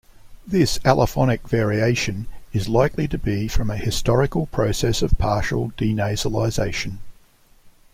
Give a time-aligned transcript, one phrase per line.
[0.47, 6.97] This allophonic variation is likely to be from a historical process of partial denasalization.